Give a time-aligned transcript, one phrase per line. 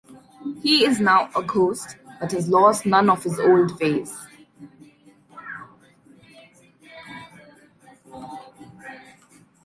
[0.63, 4.17] He is now a ghost, but has lost none of his old ways.